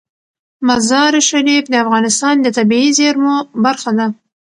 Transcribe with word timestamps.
مزارشریف 0.67 1.63
د 1.69 1.73
افغانستان 1.83 2.35
د 2.41 2.47
طبیعي 2.57 2.89
زیرمو 2.97 3.35
برخه 3.63 3.91
ده. 3.97 4.07